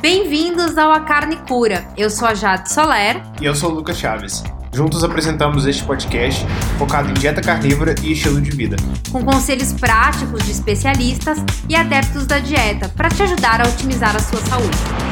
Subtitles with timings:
[0.00, 1.84] Bem-vindos ao A Carne Cura.
[1.96, 3.20] Eu sou a Jade Soler.
[3.40, 4.44] E eu sou o Lucas Chaves.
[4.72, 6.46] Juntos apresentamos este podcast
[6.78, 8.76] focado em dieta carnívora e estilo de vida.
[9.10, 11.38] Com conselhos práticos de especialistas
[11.68, 15.07] e adeptos da dieta para te ajudar a otimizar a sua saúde.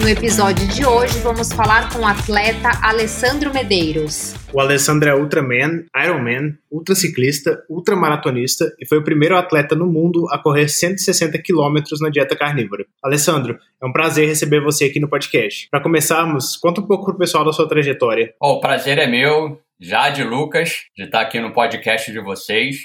[0.00, 4.34] No episódio de hoje, vamos falar com o atleta Alessandro Medeiros.
[4.50, 10.38] O Alessandro é Ultraman, Ironman, ultraciclista, ultramaratonista e foi o primeiro atleta no mundo a
[10.38, 12.86] correr 160 quilômetros na dieta carnívora.
[13.04, 15.68] Alessandro, é um prazer receber você aqui no podcast.
[15.70, 18.32] Para começarmos, conta um pouco pro pessoal da sua trajetória.
[18.40, 22.76] Oh, o prazer é meu, Jade Lucas, de estar aqui no podcast de vocês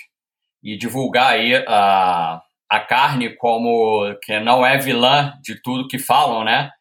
[0.61, 6.43] e divulgar aí a, a carne como que não é vilã de tudo que falam,
[6.43, 6.71] né?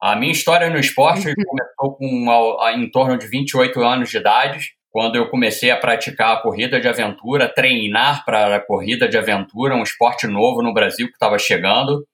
[0.00, 1.34] A minha história no esporte uhum.
[1.46, 6.40] começou com em torno de 28 anos de idade, quando eu comecei a praticar a
[6.40, 11.14] corrida de aventura, treinar para a corrida de aventura, um esporte novo no Brasil que
[11.14, 12.06] estava chegando.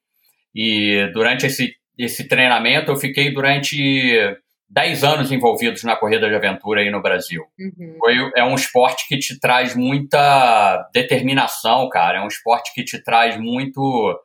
[0.54, 4.36] E durante esse, esse treinamento, eu fiquei durante
[4.68, 7.42] 10 anos envolvidos na corrida de aventura aí no Brasil.
[7.58, 7.96] Uhum.
[7.98, 12.18] Foi, é um esporte que te traz muita determinação, cara.
[12.18, 14.18] É um esporte que te traz muito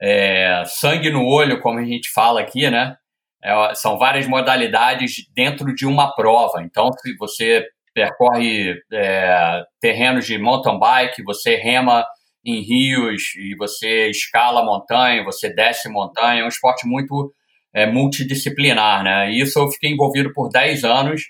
[0.00, 2.96] é, sangue no olho, como a gente fala aqui, né?
[3.42, 6.62] É, são várias modalidades dentro de uma prova.
[6.62, 12.04] Então, se você percorre é, terrenos de mountain bike, você rema
[12.44, 17.32] em rios e você escala montanha, você desce montanha, é um esporte muito
[17.74, 19.30] é, multidisciplinar, né?
[19.30, 21.22] E isso eu fiquei envolvido por 10 anos,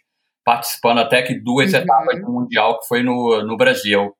[0.45, 1.81] participando até que duas uhum.
[1.81, 4.13] etapas do Mundial, que foi no, no Brasil.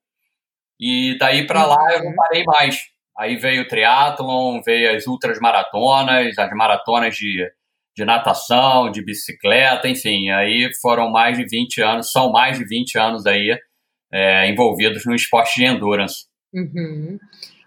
[0.79, 2.17] E daí para lá eu não uhum.
[2.17, 2.77] parei mais.
[3.21, 7.47] Aí veio o triatlon, veio as ultras maratonas, as maratonas de,
[7.95, 10.31] de natação, de bicicleta, enfim.
[10.31, 13.55] Aí foram mais de 20 anos, são mais de 20 anos aí
[14.11, 16.25] é, envolvidos no esporte de endurance.
[16.51, 17.19] Uhum.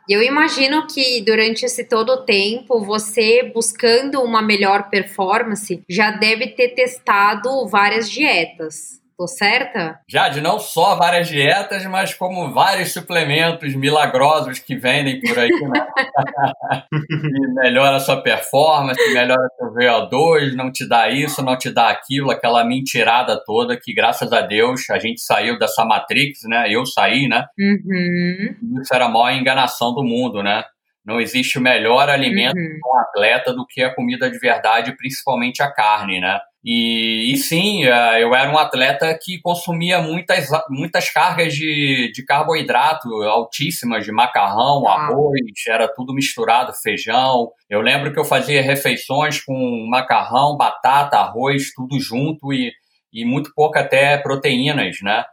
[0.10, 6.70] Eu imagino que durante esse todo tempo, você buscando uma melhor performance, já deve ter
[6.70, 9.03] testado várias dietas.
[9.18, 10.00] Tô certa?
[10.10, 15.88] Jade, não só várias dietas, mas como vários suplementos milagrosos que vendem por aí, né?
[16.92, 21.90] e melhora a sua performance, melhora seu VO2, não te dá isso, não te dá
[21.90, 26.66] aquilo, aquela mentirada toda que, graças a Deus, a gente saiu dessa Matrix, né?
[26.70, 27.46] Eu saí, né?
[27.60, 28.82] Uhum.
[28.82, 30.64] Isso era a maior enganação do mundo, né?
[31.06, 32.80] Não existe o melhor alimento uhum.
[32.82, 36.40] para um atleta do que a comida de verdade, principalmente a carne, né?
[36.66, 42.24] E, e, sim, é, eu era um atleta que consumia muitas, muitas cargas de, de
[42.24, 45.08] carboidrato altíssimas, de macarrão, ah.
[45.08, 47.52] arroz, era tudo misturado, feijão.
[47.70, 52.72] Eu lembro que eu fazia refeições com macarrão, batata, arroz, tudo junto e,
[53.12, 55.26] e muito pouco até proteínas, né?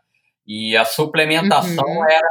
[0.45, 2.11] E a suplementação uhum.
[2.11, 2.29] era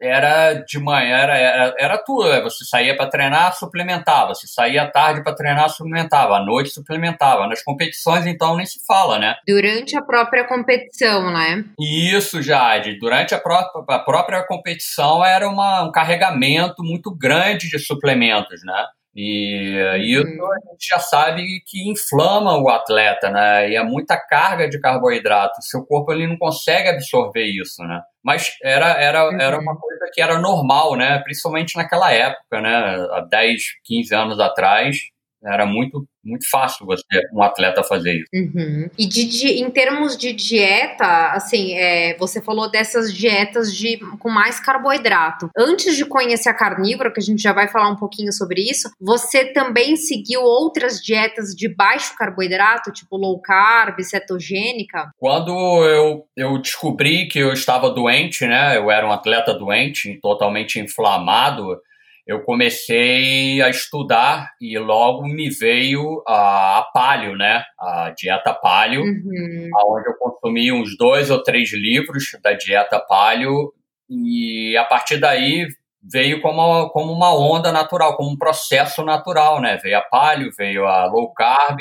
[0.00, 2.30] era de manhã, era, era, era tudo.
[2.30, 2.40] Né?
[2.42, 4.34] Você saía para treinar, suplementava.
[4.34, 6.36] Você saía à tarde para treinar, suplementava.
[6.36, 7.46] À noite, suplementava.
[7.46, 9.36] Nas competições, então, nem se fala, né?
[9.46, 11.64] Durante a própria competição, né?
[11.78, 12.98] Isso, Jade.
[12.98, 18.84] Durante a própria, a própria competição era uma, um carregamento muito grande de suplementos, né?
[19.20, 23.68] E isso a gente já sabe que inflama o atleta, né?
[23.68, 25.60] E é muita carga de carboidrato.
[25.60, 28.00] Seu corpo ele não consegue absorver isso, né?
[28.22, 29.40] Mas era, era, uhum.
[29.40, 31.18] era uma coisa que era normal, né?
[31.24, 32.70] Principalmente naquela época, né?
[33.10, 34.96] Há 10, 15 anos atrás,
[35.44, 38.28] era muito, muito fácil você, um atleta fazer isso.
[38.34, 38.90] Uhum.
[38.98, 44.28] E de, de, em termos de dieta, assim, é, você falou dessas dietas de, com
[44.28, 45.48] mais carboidrato.
[45.56, 48.90] Antes de conhecer a carnívora, que a gente já vai falar um pouquinho sobre isso,
[49.00, 55.10] você também seguiu outras dietas de baixo carboidrato, tipo low carb, cetogênica?
[55.18, 55.52] Quando
[55.84, 58.76] eu, eu descobri que eu estava doente, né?
[58.76, 61.78] Eu era um atleta doente, totalmente inflamado
[62.28, 67.64] eu comecei a estudar e logo me veio a, a palio, né?
[67.80, 69.70] A dieta palio, uhum.
[69.86, 73.72] onde eu consumi uns dois ou três livros da dieta palio
[74.10, 75.68] e a partir daí
[76.02, 79.78] veio como, como uma onda natural, como um processo natural, né?
[79.82, 81.78] Veio a palio, veio a low carb,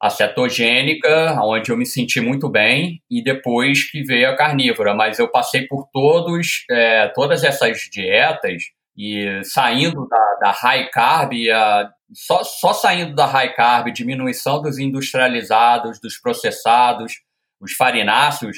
[0.00, 4.94] a cetogênica, onde eu me senti muito bem, e depois que veio a carnívora.
[4.94, 8.62] Mas eu passei por todos, é, todas essas dietas
[8.96, 14.78] e saindo da, da high carb, a, só, só saindo da high carb, diminuição dos
[14.78, 17.14] industrializados, dos processados,
[17.60, 18.56] os farináceos,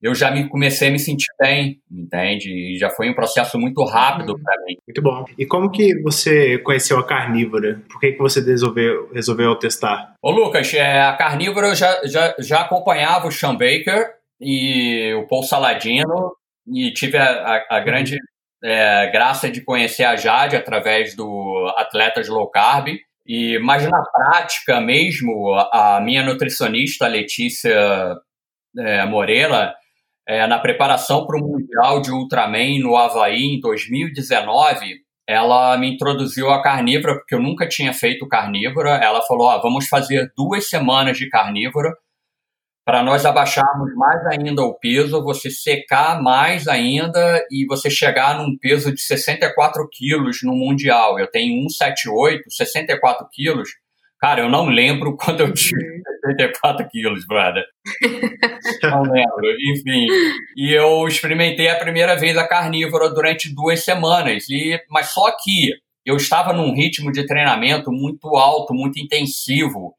[0.00, 2.50] eu já me comecei a me sentir bem, entende?
[2.50, 4.42] E já foi um processo muito rápido uhum.
[4.42, 4.76] para mim.
[4.86, 5.24] Muito bom.
[5.38, 7.82] E como que você conheceu a carnívora?
[7.88, 10.14] Por que, que você resolveu, resolveu testar?
[10.22, 15.26] Ô Lucas, é, a carnívora eu já, já, já acompanhava o Sean Baker e o
[15.26, 16.36] Paul Saladino
[16.66, 17.30] e tive a,
[17.68, 18.18] a, a grande
[18.62, 22.88] é, graça de conhecer a Jade através do Atletas Low Carb.
[23.26, 28.16] E, mas na prática mesmo, a, minha nutricionista, Letícia
[28.78, 29.74] é, Moreira,
[30.28, 36.50] é, na preparação para o Mundial de Ultraman no Havaí em 2019, ela me introduziu
[36.50, 38.90] a carnívora, porque eu nunca tinha feito carnívora.
[38.90, 41.92] Ela falou: ah, vamos fazer duas semanas de carnívora
[42.86, 48.56] para nós abaixarmos mais ainda o peso, você secar mais ainda e você chegar num
[48.56, 51.18] peso de 64 quilos no Mundial.
[51.18, 53.70] Eu tenho 178, 64 quilos.
[54.20, 56.88] Cara, eu não lembro quando eu tive 64 uhum.
[56.88, 57.64] quilos, brother.
[58.84, 59.50] não lembro.
[59.72, 60.06] Enfim.
[60.56, 64.48] E eu experimentei a primeira vez a carnívora durante duas semanas.
[64.48, 65.72] E, mas só que
[66.04, 69.96] eu estava num ritmo de treinamento muito alto, muito intensivo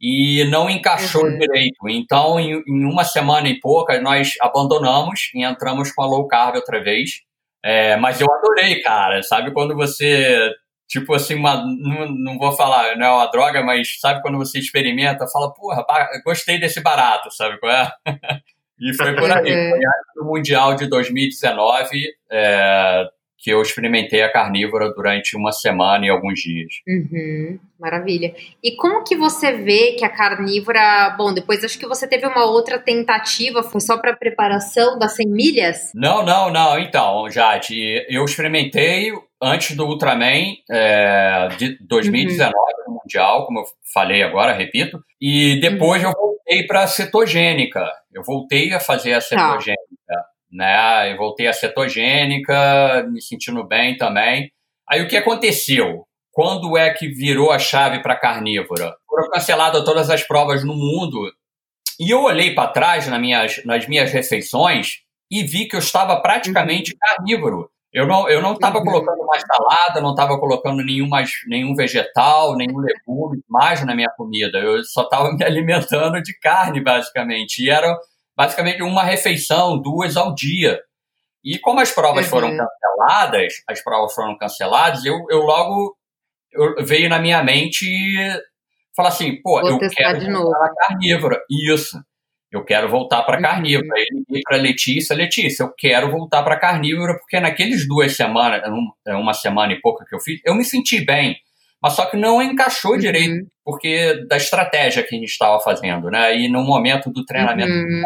[0.00, 1.38] e não encaixou uhum.
[1.38, 1.88] direito.
[1.88, 6.56] Então, em, em, uma semana e pouca, nós abandonamos e entramos com a low carb
[6.56, 7.20] outra vez.
[7.62, 9.22] É, mas eu adorei, cara.
[9.22, 10.50] Sabe quando você,
[10.88, 14.58] tipo assim, uma, não, não vou falar, não é uma droga, mas sabe quando você
[14.58, 15.84] experimenta, fala, porra,
[16.24, 17.92] gostei desse barato, sabe qual é?
[18.80, 19.52] e foi por aí.
[19.52, 19.70] Uhum.
[19.70, 19.80] Foi
[20.16, 22.02] no Mundial de 2019.
[22.30, 23.04] É,
[23.40, 26.74] que eu experimentei a carnívora durante uma semana e alguns dias.
[26.86, 28.34] Uhum, maravilha.
[28.62, 31.14] E como que você vê que a carnívora.
[31.16, 35.26] Bom, depois acho que você teve uma outra tentativa, foi só para preparação das 100
[35.28, 35.90] milhas?
[35.94, 36.78] Não, não, não.
[36.78, 39.10] Então, Jade, eu experimentei
[39.42, 42.92] antes do Ultraman é, de 2019 uhum.
[42.94, 43.64] no Mundial, como eu
[43.94, 46.10] falei agora, repito, e depois uhum.
[46.10, 47.80] eu voltei para a cetogênica.
[48.12, 49.22] Eu voltei a fazer a tá.
[49.22, 49.82] cetogênica.
[49.82, 49.89] Tá
[50.50, 51.12] né?
[51.12, 54.50] Eu voltei a cetogênica, me sentindo bem também.
[54.88, 56.04] Aí o que aconteceu?
[56.32, 58.94] Quando é que virou a chave para carnívora?
[59.08, 61.30] Foram canceladas todas as provas no mundo.
[61.98, 65.00] E eu olhei para trás nas minhas, nas minhas refeições
[65.30, 66.98] e vi que eu estava praticamente uhum.
[66.98, 67.70] carnívoro.
[67.92, 68.84] Eu não eu não estava uhum.
[68.84, 74.10] colocando mais salada, não estava colocando nenhum, mais, nenhum vegetal, nenhum legume mais na minha
[74.16, 74.58] comida.
[74.58, 77.64] Eu só estava me alimentando de carne, basicamente.
[77.64, 77.96] E era
[78.40, 80.80] basicamente uma refeição, duas ao dia.
[81.44, 82.30] E como as provas uhum.
[82.30, 85.94] foram canceladas, as provas foram canceladas, eu, eu logo
[86.50, 87.86] eu, veio na minha mente
[88.96, 91.40] falar assim, pô, Vou eu quero de voltar para carnívora.
[91.50, 92.02] Isso.
[92.50, 93.42] Eu quero voltar para uhum.
[93.42, 93.94] carnívora.
[93.94, 98.62] Aí liguei para Letícia, Letícia, eu quero voltar para carnívora porque naqueles duas semanas,
[99.06, 101.36] uma semana e pouca que eu fiz, eu me senti bem
[101.82, 102.98] mas só que não encaixou uhum.
[102.98, 106.36] direito, porque da estratégia que a gente estava fazendo, né?
[106.36, 108.04] E no momento do treinamento uhum.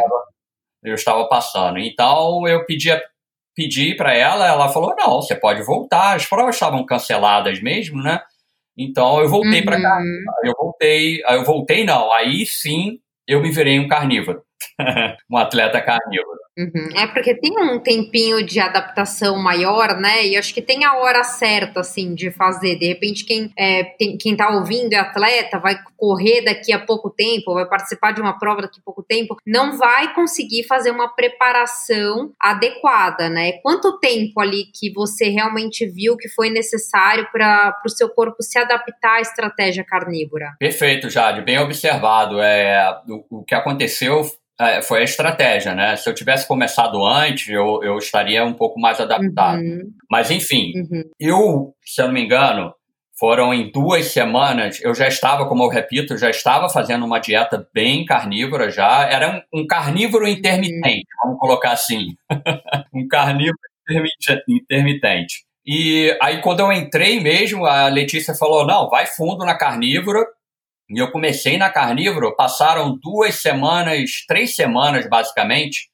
[0.85, 1.79] eu estava passando.
[1.79, 2.91] Então eu pedi,
[3.55, 6.15] pedi para ela, ela falou: não, você pode voltar.
[6.15, 8.21] As provas estavam canceladas mesmo, né?
[8.76, 9.65] Então eu voltei uhum.
[9.65, 10.00] para cá.
[10.44, 12.12] Eu voltei, eu voltei não.
[12.12, 14.43] Aí sim eu me virei um carnívoro,
[15.31, 16.44] um atleta carnívoro.
[16.56, 16.88] Uhum.
[16.94, 20.24] É porque tem um tempinho de adaptação maior, né?
[20.24, 22.76] E acho que tem a hora certa, assim, de fazer.
[22.76, 27.10] De repente, quem, é, tem, quem tá ouvindo é atleta, vai correr daqui a pouco
[27.10, 31.08] tempo, vai participar de uma prova daqui a pouco tempo, não vai conseguir fazer uma
[31.08, 33.52] preparação adequada, né?
[33.62, 38.58] Quanto tempo ali que você realmente viu que foi necessário para o seu corpo se
[38.58, 40.54] adaptar à estratégia carnívora?
[40.58, 42.40] Perfeito, Jade, bem observado.
[42.40, 44.24] É, o, o que aconteceu
[44.82, 45.96] foi a estratégia, né?
[45.96, 49.60] Se eu tivesse começado antes, eu, eu estaria um pouco mais adaptado.
[49.60, 49.90] Uhum.
[50.10, 51.02] Mas, enfim, uhum.
[51.18, 52.72] eu, se eu não me engano,
[53.18, 57.66] foram em duas semanas, eu já estava, como eu repito, já estava fazendo uma dieta
[57.73, 59.08] bem carnívora já.
[59.08, 61.25] Era um, um carnívoro intermitente, uhum.
[61.25, 62.16] vamos colocar assim.
[62.94, 63.58] um carnívoro
[64.49, 65.44] intermitente.
[65.66, 70.20] E aí, quando eu entrei mesmo, a Letícia falou: não, vai fundo na carnívora,
[70.88, 75.88] e eu comecei na carnívoro, passaram duas semanas, três semanas basicamente.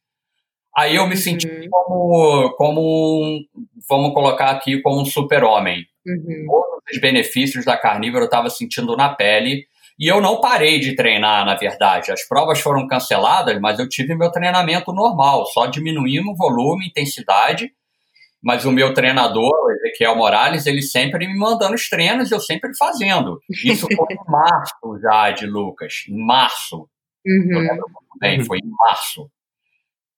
[0.77, 1.21] Aí eu me uhum.
[1.21, 3.45] senti como, como um,
[3.89, 5.85] vamos colocar aqui, como um super-homem.
[6.07, 6.47] Uhum.
[6.47, 9.65] Todos os benefícios da carnívoro eu estava sentindo na pele.
[9.99, 12.11] E eu não parei de treinar, na verdade.
[12.11, 17.71] As provas foram canceladas, mas eu tive meu treinamento normal, só diminuindo o volume, intensidade
[18.43, 22.41] mas o meu treinador, o Ezequiel Morales, ele sempre me mandando os treinos e eu
[22.41, 23.41] sempre fazendo.
[23.65, 26.89] Isso foi em março já de Lucas, em março.
[27.27, 27.53] Uhum.
[27.53, 29.31] Eu lembro muito bem, foi em março.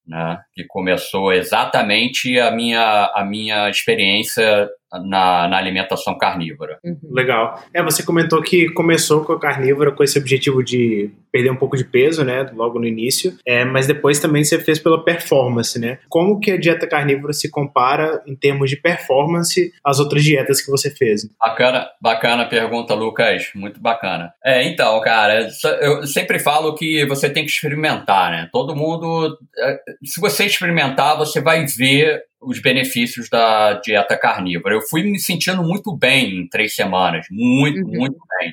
[0.04, 4.68] Né, que começou exatamente a minha, a minha experiência
[5.04, 6.78] na, na alimentação carnívora.
[6.84, 6.98] Uhum.
[7.10, 7.62] Legal.
[7.72, 11.76] É, você comentou que começou com a carnívora com esse objetivo de perder um pouco
[11.76, 15.98] de peso, né, logo no início, é, mas depois também você fez pela performance, né?
[16.08, 20.70] Como que a dieta carnívora se compara em termos de performance às outras dietas que
[20.70, 21.26] você fez?
[21.40, 24.32] Bacana, bacana pergunta, Lucas, muito bacana.
[24.44, 25.48] É, então, cara,
[25.80, 28.48] eu sempre falo que você tem que experimentar, né?
[28.52, 34.74] Todo mundo, é, se você experimentar, você vai ver os benefícios da dieta carnívora.
[34.74, 37.98] Eu fui me sentindo muito bem em três semanas, muito, uhum.
[37.98, 38.52] muito bem.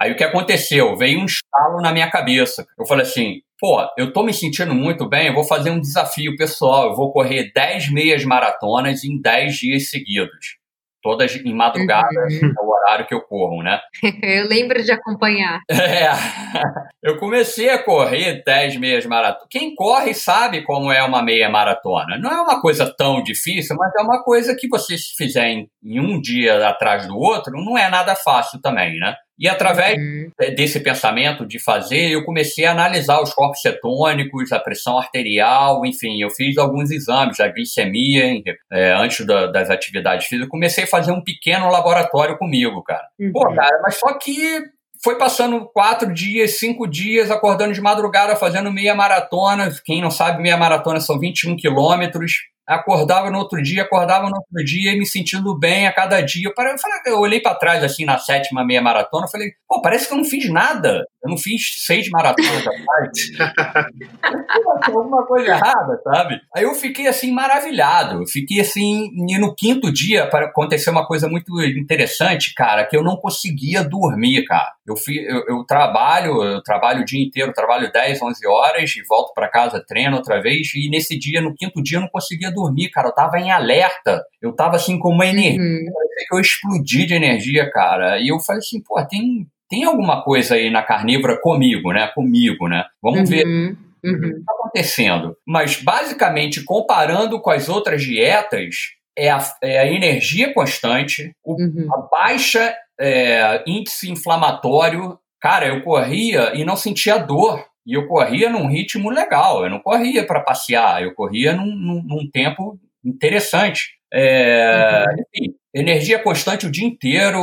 [0.00, 0.96] Aí o que aconteceu?
[0.96, 2.66] Veio um estalo na minha cabeça.
[2.78, 6.36] Eu falei assim, pô, eu tô me sentindo muito bem, eu vou fazer um desafio
[6.36, 10.61] pessoal, eu vou correr 10 meias maratonas em 10 dias seguidos
[11.02, 12.52] todas em madrugada, uhum.
[12.58, 13.80] é o horário que eu corro, né?
[14.22, 15.60] eu lembro de acompanhar.
[15.68, 16.08] É,
[17.02, 19.48] eu comecei a correr 10 meias maratonas.
[19.50, 22.18] Quem corre sabe como é uma meia maratona.
[22.18, 25.68] Não é uma coisa tão difícil, mas é uma coisa que você se fizer em,
[25.82, 29.14] em um dia atrás do outro, não é nada fácil também, né?
[29.38, 30.30] E através uhum.
[30.54, 36.20] desse pensamento de fazer, eu comecei a analisar os corpos cetônicos, a pressão arterial, enfim,
[36.20, 40.46] eu fiz alguns exames, a glicemia, é, antes da, das atividades físicas.
[40.46, 43.04] Eu comecei a fazer um pequeno laboratório comigo, cara.
[43.18, 43.32] Uhum.
[43.32, 44.60] Pô, cara, mas só que
[45.02, 49.72] foi passando quatro dias, cinco dias, acordando de madrugada, fazendo meia maratona.
[49.84, 52.32] Quem não sabe, meia maratona são 21 quilômetros
[52.66, 56.48] acordava no outro dia, acordava no outro dia e me sentindo bem a cada dia.
[56.48, 59.82] Eu, parei, eu, falei, eu olhei para trás, assim, na sétima meia maratona, falei, pô,
[59.82, 61.04] parece que eu não fiz nada.
[61.22, 63.10] Eu não fiz seis maratonas atrás.
[64.82, 66.40] alguma coisa errada, sabe?
[66.54, 68.22] Aí eu fiquei, assim, maravilhado.
[68.22, 72.96] Eu fiquei, assim, e no quinto dia para acontecer uma coisa muito interessante, cara, que
[72.96, 74.72] eu não conseguia dormir, cara.
[74.86, 79.02] Eu, fui, eu, eu trabalho, eu trabalho o dia inteiro, trabalho 10, 11 horas e
[79.08, 80.72] volto para casa, treino outra vez.
[80.74, 83.08] E nesse dia, no quinto dia, eu não conseguia dormir, cara.
[83.08, 84.22] Eu tava em alerta.
[84.40, 85.60] Eu tava assim com uma energia.
[85.60, 85.86] Uhum.
[86.32, 88.18] Eu explodi de energia, cara.
[88.20, 92.08] E eu falei assim, pô, tem, tem alguma coisa aí na carnívora comigo, né?
[92.14, 92.84] Comigo, né?
[93.02, 93.26] Vamos uhum.
[93.26, 93.46] ver.
[93.46, 93.76] Uhum.
[94.04, 95.36] O que está acontecendo?
[95.46, 98.76] Mas, basicamente, comparando com as outras dietas,
[99.16, 101.88] é a, é a energia constante, o, uhum.
[101.92, 105.18] a baixa é, índice inflamatório.
[105.40, 107.64] Cara, eu corria e não sentia dor.
[107.86, 109.64] E eu corria num ritmo legal.
[109.64, 113.98] Eu não corria para passear, eu corria num, num, num tempo interessante.
[114.12, 115.24] É, uhum.
[115.34, 117.40] enfim, energia constante o dia inteiro,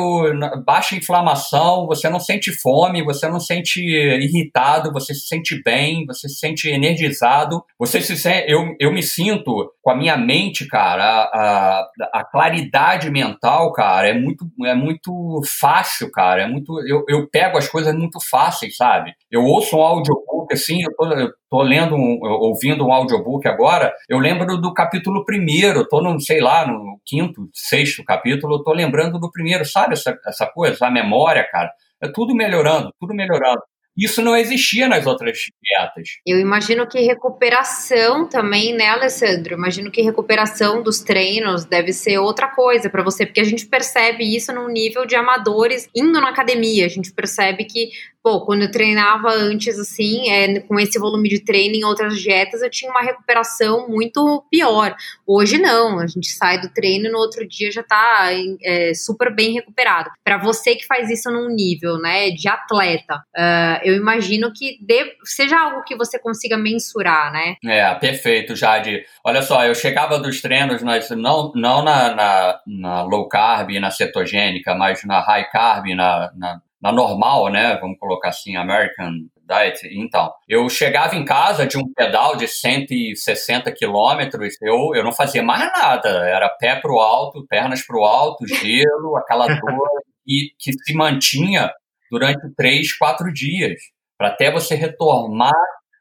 [0.63, 6.29] baixa inflamação, você não sente fome, você não sente irritado, você se sente bem, você
[6.29, 11.03] se sente energizado, você se sente, eu, eu me sinto com a minha mente, cara,
[11.03, 17.03] a, a, a claridade mental, cara, é muito, é muito fácil, cara, é muito, eu,
[17.07, 19.13] eu pego as coisas muito fáceis, sabe?
[19.31, 23.93] Eu ouço um audiobook assim, eu tô, eu tô lendo, um, ouvindo um audiobook agora,
[24.07, 29.19] eu lembro do capítulo primeiro, tô no, sei lá, no quinto, sexto capítulo, tô lembrando
[29.19, 33.61] do primeiro, sabe essa, essa coisa, a memória, cara, é tudo melhorando, tudo melhorando.
[33.99, 36.07] Isso não existia nas outras dietas.
[36.25, 39.55] Eu imagino que recuperação também, né, Alessandro?
[39.55, 44.23] Imagino que recuperação dos treinos deve ser outra coisa para você, porque a gente percebe
[44.23, 46.85] isso num nível de amadores indo na academia.
[46.85, 47.89] A gente percebe que
[48.23, 52.61] pô, quando eu treinava antes, assim, é, com esse volume de treino em outras dietas,
[52.61, 54.95] eu tinha uma recuperação muito pior.
[55.25, 58.29] Hoje não, a gente sai do treino e no outro dia já tá
[58.63, 60.09] é, super bem recuperado.
[60.23, 64.77] Para você que faz isso num nível, né, de atleta, uh, eu imagino que
[65.23, 67.55] seja algo que você consiga mensurar, né?
[67.65, 69.03] É, perfeito, Jade.
[69.23, 73.79] Olha só, eu chegava dos treinos, mas não, não na, na, na low carb e
[73.79, 77.77] na cetogênica, mas na high carb, na, na na normal, né?
[77.79, 79.11] Vamos colocar assim, American
[79.47, 79.81] Diet.
[79.91, 85.43] Então, eu chegava em casa de um pedal de 160 quilômetros, eu, eu não fazia
[85.43, 86.09] mais nada.
[86.27, 89.89] Era pé pro alto, pernas pro alto, gelo, aquela dor
[90.27, 91.71] e que se mantinha
[92.11, 93.81] durante três, quatro dias.
[94.17, 95.53] Para até você retomar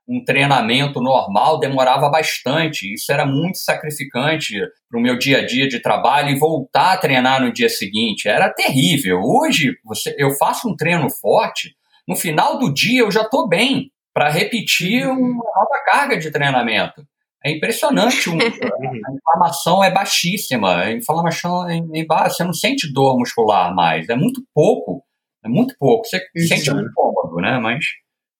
[0.09, 2.95] um treinamento normal demorava bastante.
[2.95, 4.55] Isso era muito sacrificante
[4.89, 8.27] para o meu dia a dia de trabalho e voltar a treinar no dia seguinte.
[8.27, 9.21] Era terrível.
[9.23, 11.77] Hoje, você, eu faço um treino forte,
[12.09, 17.07] no final do dia eu já estou bem para repetir uma nova carga de treinamento.
[17.45, 18.31] É impressionante.
[18.33, 20.77] a inflamação é baixíssima.
[20.77, 22.37] A inflamação é, baixa.
[22.37, 24.09] Você não sente dor muscular mais.
[24.09, 25.05] É muito pouco.
[25.45, 26.07] É muito pouco.
[26.07, 26.49] Você Isso.
[26.49, 27.59] sente um cômodo, né?
[27.59, 27.85] Mas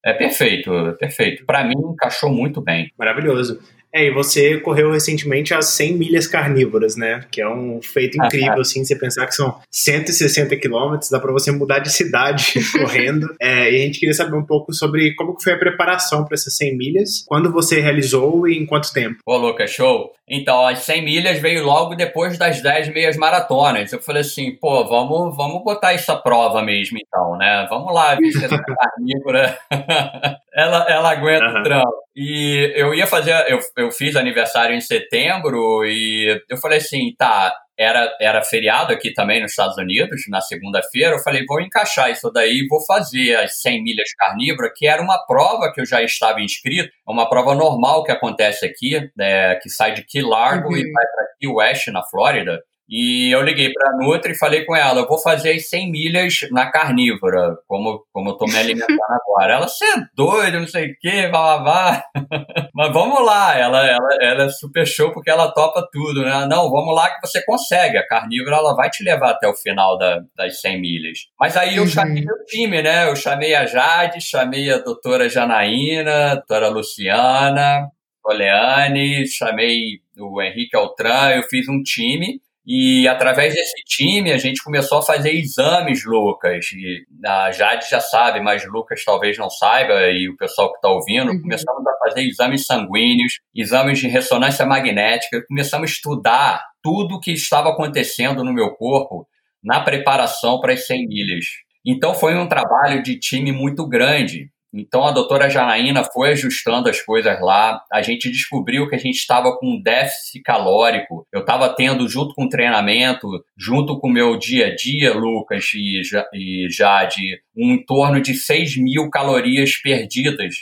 [0.05, 1.45] é perfeito, perfeito.
[1.45, 2.91] Para mim, encaixou muito bem.
[2.97, 3.59] Maravilhoso.
[3.93, 7.21] É, e você correu recentemente as 100 milhas carnívoras, né?
[7.31, 11.51] Que é um feito incrível, assim, você pensar que são 160 quilômetros, dá para você
[11.51, 13.27] mudar de cidade correndo.
[13.41, 16.55] É, e a gente queria saber um pouco sobre como foi a preparação para essas
[16.55, 19.17] 100 milhas, quando você realizou e em quanto tempo.
[19.25, 20.11] Ô, Lucas, show!
[20.29, 23.91] Então, as 100 milhas veio logo depois das 10 meias maratonas.
[23.91, 27.65] Eu falei assim, pô, vamos, vamos botar à prova mesmo, então, né?
[27.69, 29.57] Vamos lá, bicho, essa carnívora,
[30.53, 31.59] ela, ela aguenta uhum.
[31.59, 31.99] o trampo.
[32.15, 37.51] E eu ia fazer, eu, eu fiz aniversário em setembro e eu falei assim, tá,
[37.79, 41.15] era, era feriado aqui também nos Estados Unidos, na segunda-feira.
[41.15, 45.17] Eu falei, vou encaixar isso daí, vou fazer as 100 milhas carnívora, que era uma
[45.25, 49.69] prova que eu já estava inscrito, é uma prova normal que acontece aqui, né, que
[49.69, 50.75] sai de Key Largo uhum.
[50.75, 52.61] e vai para Key West, na Flórida.
[52.89, 55.91] E eu liguei para a Nutri e falei com ela, eu vou fazer as 100
[55.91, 59.53] milhas na carnívora, como, como eu tô me alimentando agora.
[59.53, 62.03] Ela, você é doido, não sei o quê, vá, vá, vá.
[62.73, 66.47] Mas vamos lá, ela, ela, ela é super show porque ela topa tudo, né?
[66.49, 67.95] Não, vamos lá que você consegue.
[67.95, 71.19] A carnívora, ela vai te levar até o final da, das 100 milhas.
[71.39, 71.89] Mas aí eu uhum.
[71.89, 73.07] chamei o time, né?
[73.07, 77.87] Eu chamei a Jade, chamei a doutora Janaína, a doutora Luciana,
[78.25, 84.63] Oleane, chamei o Henrique Altran, eu fiz um time e através desse time a gente
[84.63, 86.65] começou a fazer exames, Lucas.
[86.73, 90.89] E a Jade já sabe, mas Lucas talvez não saiba, e o pessoal que está
[90.89, 91.41] ouvindo, uhum.
[91.41, 97.31] começamos a fazer exames sanguíneos, exames de ressonância magnética, começamos a estudar tudo o que
[97.31, 99.27] estava acontecendo no meu corpo
[99.63, 101.45] na preparação para as 100 milhas.
[101.85, 104.49] Então foi um trabalho de time muito grande.
[104.73, 107.81] Então a doutora Janaína foi ajustando as coisas lá.
[107.91, 111.25] A gente descobriu que a gente estava com um déficit calórico.
[111.31, 115.65] Eu estava tendo, junto com o treinamento, junto com o meu dia a dia, Lucas
[115.73, 116.01] e,
[116.33, 120.55] e Jade, um em torno de 6 mil calorias perdidas.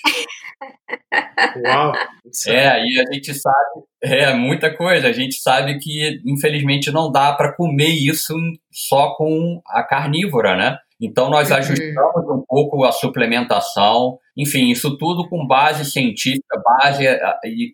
[1.65, 1.91] Uau!
[2.47, 5.07] É, aí a gente sabe, é muita coisa.
[5.07, 8.33] A gente sabe que, infelizmente, não dá para comer isso
[8.71, 10.77] só com a carnívora, né?
[11.01, 11.57] Então, nós uhum.
[11.57, 17.19] ajustamos um pouco a suplementação, enfim, isso tudo com base científica, base eh,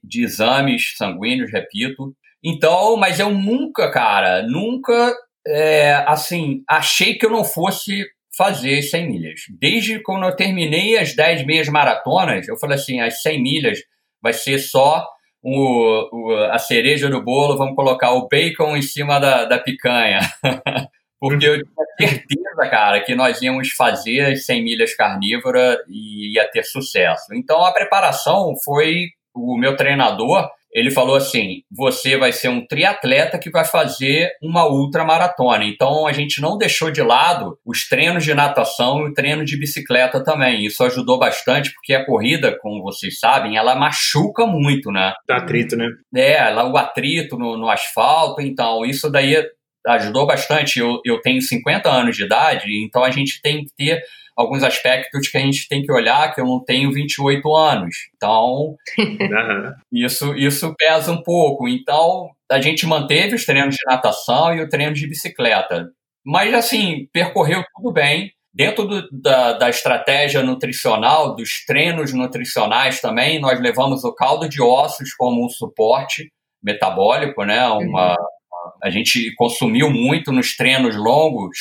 [0.04, 2.14] de exames sanguíneos, repito.
[2.44, 5.16] Então, mas eu nunca, cara, nunca,
[5.48, 9.40] é, assim, achei que eu não fosse fazer 100 milhas.
[9.60, 13.80] Desde quando eu terminei as 10 meias maratonas, eu falei assim, as 100 milhas
[14.22, 15.06] vai ser só
[15.42, 20.20] o, o, a cereja do bolo, vamos colocar o bacon em cima da, da picanha.
[21.24, 26.46] Porque eu tinha certeza, cara, que nós íamos fazer as 100 milhas carnívora e ia
[26.52, 27.34] ter sucesso.
[27.34, 33.40] Então a preparação foi o meu treinador, ele falou assim: você vai ser um triatleta
[33.40, 35.64] que vai fazer uma ultramaratona.
[35.64, 39.58] Então a gente não deixou de lado os treinos de natação e o treino de
[39.58, 40.66] bicicleta também.
[40.66, 45.14] Isso ajudou bastante, porque a corrida, como vocês sabem, ela machuca muito, né?
[45.26, 45.88] Dá atrito, né?
[46.14, 49.36] É, ela, o atrito no, no asfalto, então isso daí
[49.88, 50.80] ajudou bastante.
[50.80, 54.04] Eu, eu tenho 50 anos de idade, então a gente tem que ter
[54.36, 57.96] alguns aspectos que a gente tem que olhar, que eu não tenho 28 anos.
[58.16, 59.74] Então, uhum.
[59.92, 61.68] isso, isso pesa um pouco.
[61.68, 65.90] Então, a gente manteve os treinos de natação e o treino de bicicleta.
[66.26, 68.32] Mas, assim, percorreu tudo bem.
[68.56, 74.62] Dentro do, da, da estratégia nutricional, dos treinos nutricionais também, nós levamos o caldo de
[74.62, 76.32] ossos como um suporte
[76.64, 77.68] metabólico, né?
[77.68, 78.16] Uma, uhum
[78.82, 81.58] a gente consumiu muito nos treinos longos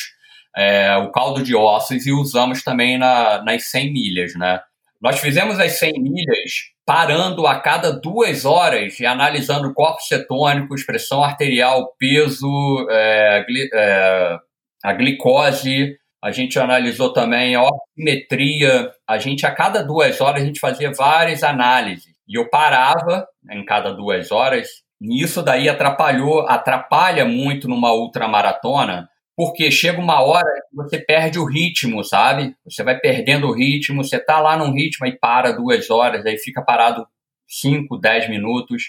[0.55, 4.59] é, o caldo de ossos e usamos também na, nas 100 milhas, né?
[5.01, 6.51] Nós fizemos as 100 milhas
[6.85, 14.37] parando a cada duas horas e analisando corpos cetônicos, pressão arterial, peso, é, gli, é,
[14.83, 15.97] a glicose.
[16.23, 18.91] A gente analisou também a oximetria.
[19.05, 22.13] A gente, a cada duas horas, a gente fazia várias análises.
[22.27, 29.09] E eu parava em cada duas horas e isso daí atrapalhou, atrapalha muito numa ultramaratona,
[29.35, 32.55] porque chega uma hora que você perde o ritmo, sabe?
[32.63, 36.37] Você vai perdendo o ritmo, você tá lá num ritmo e para duas horas, aí
[36.37, 37.05] fica parado
[37.49, 38.83] 5, 10 minutos.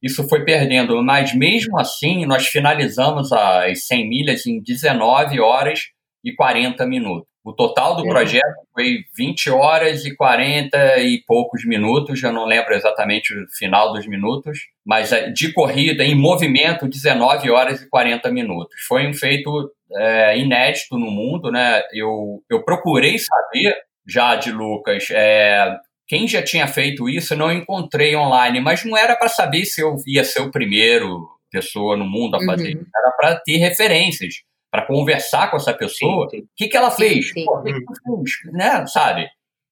[0.00, 5.80] Isso foi perdendo, mas mesmo assim nós finalizamos as 100 milhas em 19 horas
[6.22, 7.35] e 40 minutos.
[7.46, 12.74] O total do projeto foi 20 horas e 40 e poucos minutos, eu não lembro
[12.74, 18.32] exatamente o final dos minutos, mas eh, de corrida, em movimento, 19 horas e 40
[18.32, 18.74] minutos.
[18.88, 21.84] Foi um feito é, inédito no mundo, né?
[21.92, 25.72] Eu, eu procurei saber, já de Lucas, é,
[26.08, 29.94] quem já tinha feito isso, não encontrei online, mas não era para saber se eu
[30.04, 32.84] ia ser o primeiro pessoa no mundo a fazer, uhum.
[32.92, 34.34] era para ter referências
[34.70, 37.28] para conversar com essa pessoa, o que, que ela fez?
[37.28, 37.44] Sim, sim.
[37.44, 37.62] Pô?
[38.52, 38.86] Né?
[38.86, 39.28] Sabe?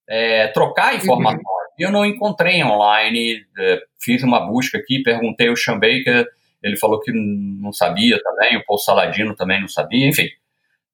[0.08, 1.42] É, trocar informações.
[1.42, 1.54] Uhum.
[1.78, 6.26] Eu não encontrei online, é, fiz uma busca aqui, perguntei ao Sean Baker,
[6.62, 10.28] ele falou que não sabia também, o Paul Saladino também não sabia, enfim.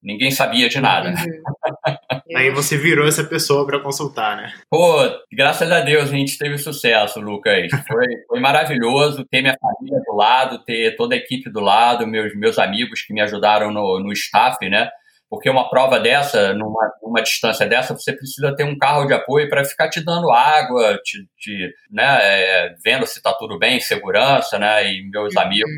[0.02, 1.10] Ninguém sabia de nada.
[1.10, 2.36] Uhum.
[2.36, 4.52] Aí você virou essa pessoa para consultar, né?
[4.70, 4.96] Pô,
[5.32, 7.70] graças a Deus a gente teve sucesso, Lucas.
[7.86, 12.34] Foi, foi maravilhoso ter minha família do lado, ter toda a equipe do lado, meus,
[12.34, 14.88] meus amigos que me ajudaram no, no staff, né?
[15.30, 19.48] porque uma prova dessa, numa, numa distância dessa, você precisa ter um carro de apoio
[19.48, 24.58] para ficar te dando água, te, te né, é, vendo se está tudo bem, segurança,
[24.58, 24.92] né?
[24.92, 25.42] E meus uhum.
[25.42, 25.70] amigos,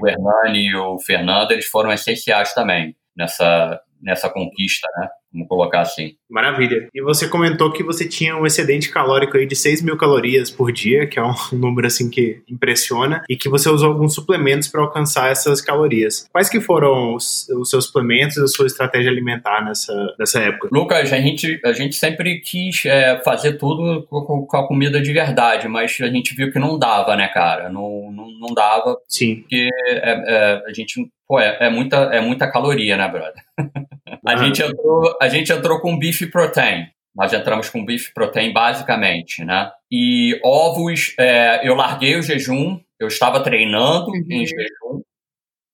[0.00, 5.08] o Hernani e o Fernando, eles foram essenciais também nessa, nessa conquista, né?
[5.36, 6.14] Vamos colocar assim.
[6.30, 6.88] Maravilha.
[6.94, 10.72] E você comentou que você tinha um excedente calórico aí de 6 mil calorias por
[10.72, 14.80] dia, que é um número assim que impressiona, e que você usou alguns suplementos para
[14.80, 16.26] alcançar essas calorias.
[16.32, 20.68] Quais que foram os, os seus suplementos, a sua estratégia alimentar nessa, nessa época?
[20.72, 25.12] Lucas, a gente, a gente sempre quis é, fazer tudo com, com, a comida de
[25.12, 27.68] verdade, mas a gente viu que não dava, né, cara?
[27.68, 28.96] Não, não, não dava.
[29.06, 29.36] Sim.
[29.36, 33.42] Porque é, é, a gente Pô, é, é, muita, é muita caloria, né, brother?
[34.06, 34.36] a, ah.
[34.36, 36.86] gente entrou, a gente entrou com beef protein.
[37.14, 39.70] Nós entramos com beef protein basicamente, né?
[39.90, 44.24] E ovos, é, eu larguei o jejum, eu estava treinando uhum.
[44.30, 45.02] em jejum,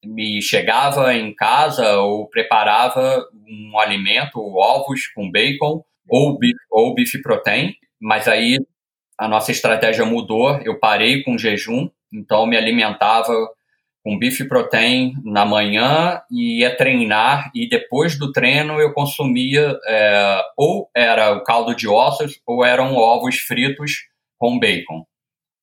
[0.04, 7.12] me chegava em casa ou preparava um alimento, ovos com bacon ou beef, ou beef
[7.22, 8.58] protein, mas aí
[9.18, 13.32] a nossa estratégia mudou, eu parei com o jejum, então me alimentava
[14.02, 20.42] com bife protein na manhã e ia treinar e depois do treino eu consumia é,
[20.56, 23.92] ou era o caldo de ossos ou eram ovos fritos
[24.38, 25.04] com bacon.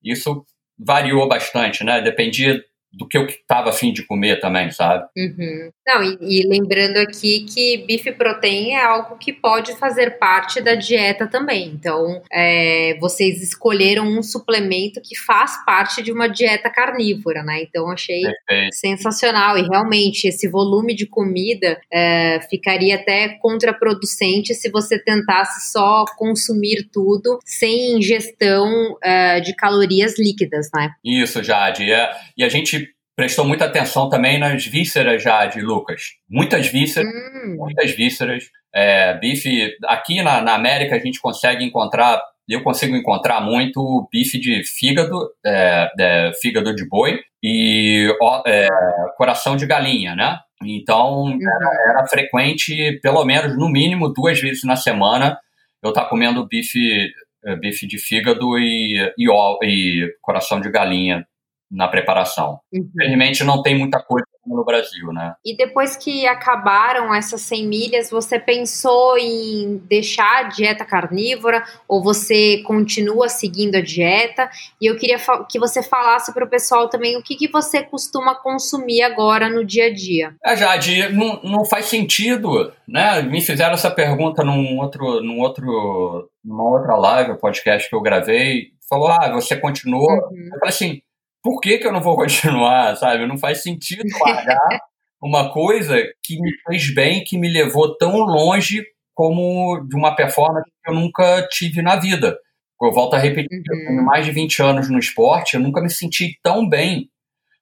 [0.01, 0.45] Isso
[0.77, 2.01] variou bastante, né?
[2.01, 5.05] Dependia do que eu estava afim de comer também, sabe?
[5.15, 5.69] Uhum.
[5.87, 10.75] Não, e, e, lembrando aqui que bife protein é algo que pode fazer parte da
[10.75, 11.67] dieta também.
[11.67, 17.61] Então, é, vocês escolheram um suplemento que faz parte de uma dieta carnívora, né?
[17.61, 18.75] Então, achei Perfeito.
[18.75, 19.57] sensacional.
[19.57, 26.89] E realmente, esse volume de comida é, ficaria até contraproducente se você tentasse só consumir
[26.91, 30.91] tudo sem ingestão é, de calorias líquidas, né?
[31.03, 31.83] Isso, Jade.
[31.83, 32.78] E a, e a gente
[33.19, 36.13] prestou muita atenção também nas vísceras já de Lucas.
[36.29, 37.57] Muitas vísceras, hum.
[37.57, 38.45] muitas vísceras.
[38.73, 44.39] É, bife, aqui na, na, América a gente consegue encontrar, eu consigo encontrar muito bife
[44.39, 48.07] de fígado, é, é, fígado de boi e
[48.47, 48.69] é,
[49.17, 50.39] coração de galinha, né?
[50.63, 51.39] Então uhum.
[51.41, 55.37] era, era, frequente, pelo menos no mínimo duas vezes na semana,
[55.83, 57.11] eu estar tá comendo bife,
[57.45, 59.27] é, bife de fígado e, e,
[59.63, 61.27] e coração de galinha
[61.71, 62.59] na preparação.
[62.73, 62.89] Uhum.
[62.93, 65.33] Infelizmente não tem muita coisa no Brasil, né?
[65.45, 72.01] E depois que acabaram essas 100 milhas, você pensou em deixar a dieta carnívora ou
[72.01, 74.49] você continua seguindo a dieta?
[74.81, 75.17] E eu queria
[75.49, 79.63] que você falasse para o pessoal também o que, que você costuma consumir agora no
[79.63, 80.35] dia a dia.
[80.43, 83.21] É, Jade, não, não faz sentido, né?
[83.21, 88.69] Me fizeram essa pergunta num outro, num outro, numa outra live, podcast que eu gravei.
[88.89, 90.11] Falou, ah, você continua?
[90.31, 90.49] Uhum.
[90.53, 91.01] Eu falei assim,
[91.43, 93.25] por que, que eu não vou continuar, sabe?
[93.25, 94.79] Não faz sentido largar
[95.21, 100.69] uma coisa que me fez bem, que me levou tão longe como de uma performance
[100.83, 102.37] que eu nunca tive na vida.
[102.81, 103.79] Eu volto a repetir, uhum.
[103.79, 107.09] eu tenho mais de 20 anos no esporte, eu nunca me senti tão bem.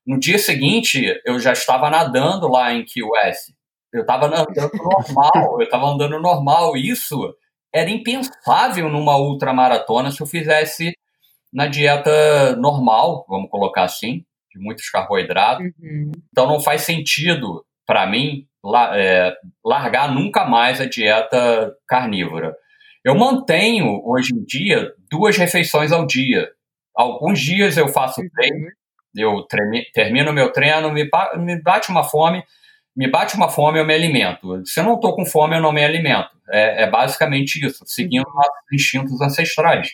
[0.06, 3.50] No dia seguinte, eu já estava nadando lá em Key West.
[3.92, 6.78] Eu estava andando normal, eu estava andando normal.
[6.78, 7.34] Isso
[7.74, 10.94] era impensável numa ultramaratona se eu fizesse
[11.54, 15.66] na dieta normal, vamos colocar assim, de muitos carboidratos.
[15.80, 16.12] Uhum.
[16.32, 19.34] Então não faz sentido para mim la, é,
[19.64, 22.56] largar nunca mais a dieta carnívora.
[23.04, 26.50] Eu mantenho hoje em dia duas refeições ao dia.
[26.96, 28.30] Alguns dias eu faço uhum.
[28.30, 28.68] treino,
[29.16, 29.48] eu
[29.94, 32.44] termino meu treino, me, me bate uma fome,
[32.96, 34.66] me bate uma fome, eu me alimento.
[34.66, 36.30] Se eu não estou com fome, eu não me alimento.
[36.50, 38.34] É, é basicamente isso, seguindo uhum.
[38.34, 39.90] nossos instintos ancestrais.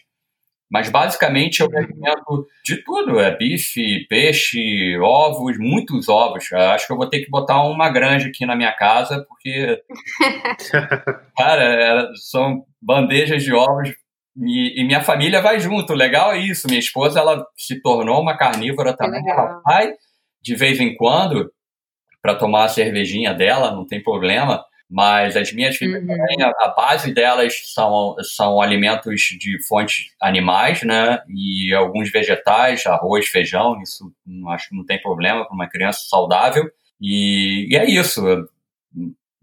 [0.73, 6.51] Mas basicamente eu me alimento de tudo: é bife, peixe, ovos, muitos ovos.
[6.51, 9.79] Eu acho que eu vou ter que botar uma granja aqui na minha casa, porque.
[11.37, 13.89] cara, são bandejas de ovos
[14.35, 15.93] e, e, minha família vai junto.
[15.93, 16.65] Legal é isso.
[16.65, 19.21] Minha esposa ela se tornou uma carnívora também.
[19.29, 19.91] Ela vai
[20.41, 21.51] de vez em quando
[22.19, 24.65] para tomar a cervejinha dela, não tem problema.
[24.93, 26.07] Mas as minhas filhas uhum.
[26.07, 31.19] também, a, a, base delas são, são alimentos de fontes animais, né?
[31.27, 34.13] E alguns vegetais, arroz, feijão, isso
[34.49, 36.69] acho que não tem problema para uma criança saudável.
[37.01, 38.23] E, e é isso.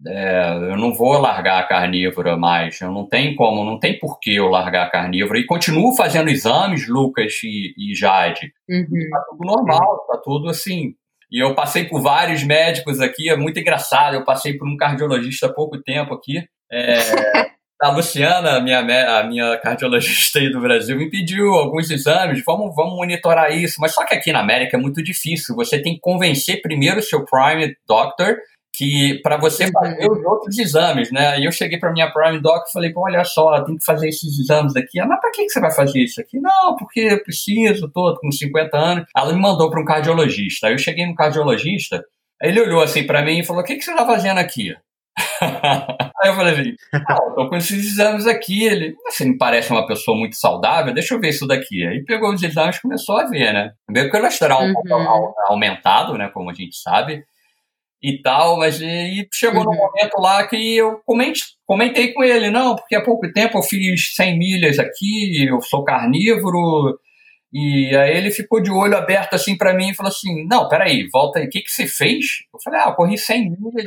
[0.07, 2.81] É, eu não vou largar a carnívora mais.
[2.81, 5.41] Eu não tem como, não tem por que eu largar a carnívora.
[5.41, 8.53] E continuo fazendo exames, Lucas e, e Jade.
[8.69, 8.87] Uhum.
[9.11, 10.95] Tá tudo normal, tá tudo assim,
[11.31, 14.15] e eu passei por vários médicos aqui, é muito engraçado.
[14.15, 16.45] Eu passei por um cardiologista há pouco tempo aqui.
[16.71, 16.97] É,
[17.81, 18.81] a Luciana, minha,
[19.19, 23.77] a minha cardiologista aí do Brasil, me pediu alguns exames, vamos, vamos monitorar isso.
[23.81, 25.55] Mas só que aqui na América é muito difícil.
[25.55, 28.37] Você tem que convencer primeiro o seu prime doctor
[28.73, 31.39] que para você fazer os outros exames, né?
[31.39, 34.39] E eu cheguei para minha Prime Doc e falei, olha só, tem que fazer esses
[34.39, 35.01] exames aqui.
[35.01, 36.39] Ah, mas para que, que você vai fazer isso aqui?
[36.41, 39.07] Não, porque eu preciso, tô com 50 anos.
[39.17, 40.69] Ela me mandou para um cardiologista.
[40.69, 42.05] Aí eu cheguei no cardiologista,
[42.41, 44.75] aí ele olhou assim para mim e falou, o que, que você tá fazendo aqui?
[46.23, 48.65] Aí eu falei assim, ah, tô com esses exames aqui.
[48.65, 51.87] Ele, você me parece uma pessoa muito saudável, deixa eu ver isso daqui.
[51.87, 53.73] Aí pegou os exames e começou a ver, né?
[53.91, 55.33] Veio o colesterol uhum.
[55.47, 56.31] aumentado, né?
[56.33, 57.25] Como a gente sabe
[58.03, 59.73] e tal, mas e chegou uhum.
[59.73, 63.63] no momento lá que eu comente, comentei com ele, não, porque há pouco tempo eu
[63.63, 66.99] fiz 100 milhas aqui, eu sou carnívoro,
[67.53, 71.09] e aí ele ficou de olho aberto assim para mim e falou assim, não, peraí,
[71.13, 72.25] volta aí, o que, que você fez?
[72.55, 73.85] Eu falei, ah, eu corri 100 milhas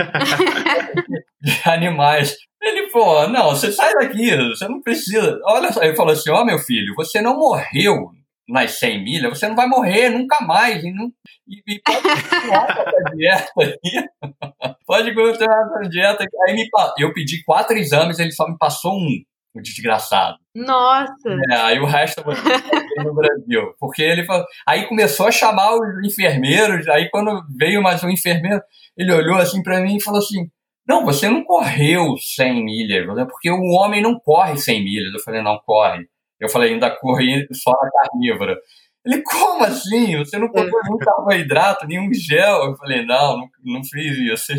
[1.42, 2.36] de animais.
[2.62, 5.40] Ele, pô, não, você sai daqui, você não precisa.
[5.46, 8.12] Olha só, ele falou assim, ó, oh, meu filho, você não morreu
[8.48, 10.84] nas 100 milhas, você não vai morrer nunca mais.
[10.84, 11.12] E, não,
[11.48, 14.76] e, e pode continuar com essa dieta aí.
[14.86, 16.26] pode continuar com essa dieta.
[16.48, 19.24] Aí me, eu pedi quatro exames, ele só me passou um,
[19.56, 20.38] o desgraçado.
[20.56, 21.30] Nossa!
[21.52, 23.74] É, aí o resto eu no Brasil.
[23.80, 24.46] Porque ele falou.
[24.68, 28.62] Aí começou a chamar os enfermeiros, aí quando veio mais um enfermeiro,
[28.98, 30.50] ele olhou assim para mim e falou assim.
[30.86, 33.26] Não, você não correu 100 milhas, né?
[33.26, 35.14] porque o homem não corre 100 milhas.
[35.14, 36.06] Eu falei, não corre.
[36.46, 38.58] Eu falei, ainda corri só na carnívora.
[39.06, 40.18] Ele, como assim?
[40.18, 42.66] Você não comeu nenhum carboidrato, nenhum gel?
[42.66, 44.54] Eu falei, não, não, não fiz isso.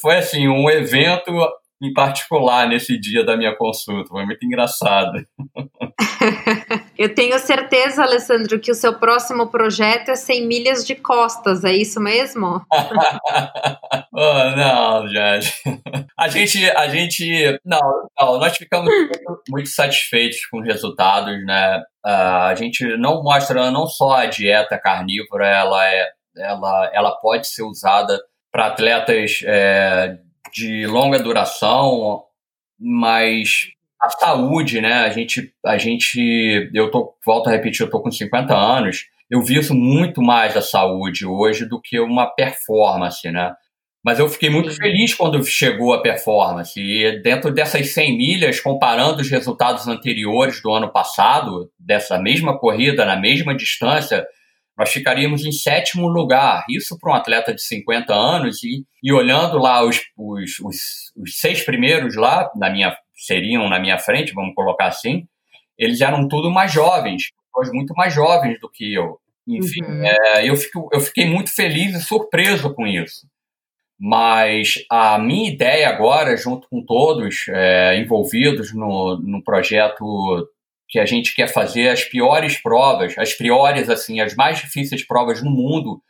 [0.00, 1.32] Foi assim, um evento
[1.82, 4.08] em particular nesse dia da minha consulta.
[4.08, 5.26] Foi muito engraçado.
[7.04, 11.70] Eu tenho certeza, Alessandro, que o seu próximo projeto é 100 milhas de costas, é
[11.70, 12.62] isso mesmo?
[14.10, 15.52] oh, não, Jade.
[16.18, 17.78] A gente, a gente, não,
[18.18, 21.82] não nós ficamos muito, muito satisfeitos com os resultados, né?
[22.06, 27.46] Uh, a gente não mostra não só a dieta carnívora, ela é, ela, ela pode
[27.48, 28.18] ser usada
[28.50, 30.16] para atletas é,
[30.54, 32.22] de longa duração,
[32.80, 33.73] mas
[34.04, 34.92] a saúde, né?
[35.04, 39.06] A gente, a gente, eu tô, volto a repetir, eu tô com 50 anos.
[39.30, 43.52] Eu viso muito mais a saúde hoje do que uma performance, né?
[44.04, 44.76] Mas eu fiquei muito Sim.
[44.76, 46.78] feliz quando chegou a performance.
[46.78, 53.06] E dentro dessas 100 milhas, comparando os resultados anteriores do ano passado, dessa mesma corrida,
[53.06, 54.26] na mesma distância,
[54.76, 56.64] nós ficaríamos em sétimo lugar.
[56.68, 58.62] Isso para um atleta de 50 anos.
[58.64, 60.76] E, e olhando lá os, os, os,
[61.16, 65.26] os seis primeiros lá, na minha seriam na minha frente, vamos colocar assim,
[65.78, 69.18] eles eram tudo mais jovens, pessoas muito mais jovens do que eu.
[69.46, 70.04] Enfim, uhum.
[70.04, 73.26] é, eu, fico, eu fiquei muito feliz e surpreso com isso.
[73.98, 80.48] Mas a minha ideia agora, junto com todos é, envolvidos no, no projeto
[80.88, 85.42] que a gente quer fazer as piores provas, as piores, assim, as mais difíceis provas
[85.42, 86.00] no mundo,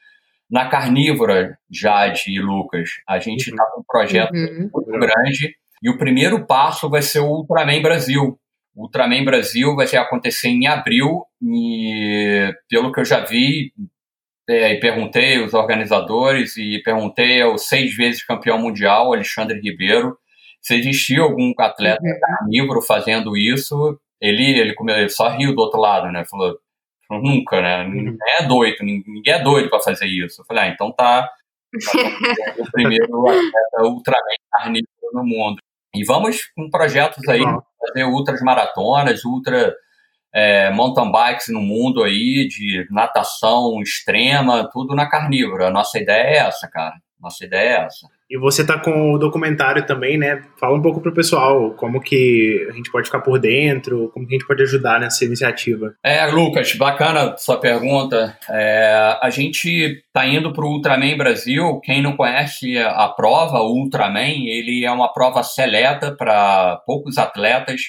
[0.51, 2.91] na carnívora, Jade e Lucas.
[3.09, 3.71] A gente está uhum.
[3.75, 4.71] com um projeto uhum.
[4.73, 8.39] muito grande e o primeiro passo vai ser o Ultraman Brasil.
[8.75, 13.73] O Ultraman Brasil vai acontecer em abril e, pelo que eu já vi,
[14.49, 20.19] é, e perguntei aos organizadores e perguntei ao seis vezes campeão mundial, Alexandre Ribeiro,
[20.61, 22.21] se existia algum atleta uhum.
[22.21, 23.99] carnívoro fazendo isso.
[24.25, 26.25] Ele, ele, ele só riu do outro lado, né?
[26.25, 26.59] Falou,
[27.11, 27.85] nunca, né?
[27.85, 27.91] Uhum.
[27.91, 30.41] Ninguém é doido, ninguém é doido para fazer isso.
[30.41, 31.31] Eu falei, ah, então tá, tá
[32.59, 35.59] o primeiro atleta Ultraman carnívoro no mundo.
[35.95, 37.43] E vamos com projetos aí,
[37.87, 39.75] fazer ultras maratonas, ultra
[40.35, 45.69] é, mountain bikes no mundo aí, de natação extrema, tudo na carnívora.
[45.69, 46.95] A nossa ideia é essa, cara.
[47.21, 48.09] Nossa ideia é essa.
[48.31, 50.43] E você tá com o documentário também, né?
[50.59, 54.35] Fala um pouco pro pessoal como que a gente pode ficar por dentro, como que
[54.35, 55.95] a gente pode ajudar nessa iniciativa.
[56.03, 58.37] É, Lucas, bacana sua pergunta.
[58.49, 61.81] É, a gente tá indo pro Ultraman Brasil.
[61.85, 67.83] Quem não conhece a prova, o Ultraman, ele é uma prova seleta para poucos atletas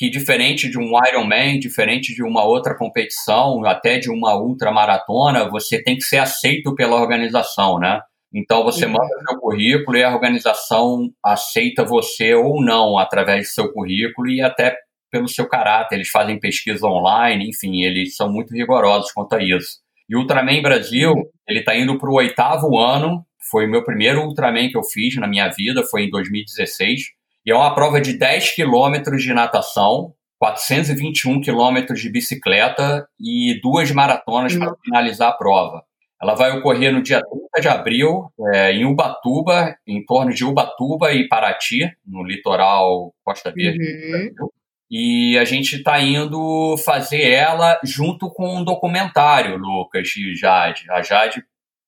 [0.00, 5.82] que diferente de um Ironman, diferente de uma outra competição, até de uma ultramaratona, você
[5.82, 8.00] tem que ser aceito pela organização, né?
[8.34, 8.92] Então você uhum.
[8.92, 14.40] manda seu currículo e a organização aceita você ou não através do seu currículo e
[14.40, 14.76] até
[15.10, 15.96] pelo seu caráter.
[15.96, 19.80] Eles fazem pesquisa online, enfim, eles são muito rigorosos quanto a isso.
[20.08, 21.12] E o Ultraman Brasil,
[21.48, 23.24] ele está indo para o oitavo ano.
[23.50, 27.00] Foi o meu primeiro Ultraman que eu fiz na minha vida, foi em 2016.
[27.46, 33.90] E é uma prova de 10 quilômetros de natação, 421 quilômetros de bicicleta e duas
[33.90, 34.76] maratonas para uhum.
[34.84, 35.82] finalizar a prova.
[36.20, 41.12] Ela vai ocorrer no dia 30 de abril, é, em Ubatuba, em torno de Ubatuba
[41.12, 43.78] e Paraty, no litoral Costa Verde.
[43.80, 44.48] Uhum.
[44.90, 50.84] E a gente está indo fazer ela junto com um documentário, Lucas e Jade.
[50.90, 51.44] A Jade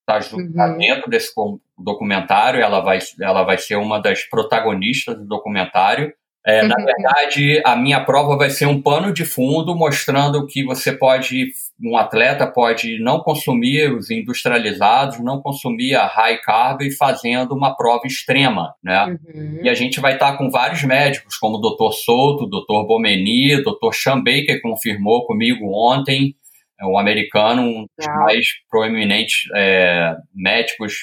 [0.09, 0.53] está uhum.
[0.53, 1.33] Tá dentro desse
[1.77, 6.13] documentário, ela vai, ela vai ser uma das protagonistas do documentário.
[6.45, 6.85] É, na uhum.
[6.85, 11.97] verdade, a minha prova vai ser um pano de fundo mostrando que você pode, um
[11.97, 18.75] atleta pode não consumir os industrializados, não consumir a high carb fazendo uma prova extrema,
[18.83, 19.17] né?
[19.33, 19.61] Uhum.
[19.63, 21.95] E a gente vai estar com vários médicos, como o Dr.
[21.95, 22.89] Souto, o Dr.
[22.89, 23.93] Bomeni, o Dr.
[23.93, 26.35] Sean Baker confirmou comigo ontem,
[26.81, 30.95] é um americano, um dos mais proeminentes é, médicos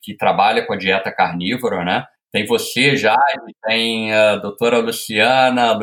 [0.00, 2.04] que trabalha com a dieta carnívora, né?
[2.32, 3.14] Tem você, já,
[3.66, 5.78] tem a doutora Luciana,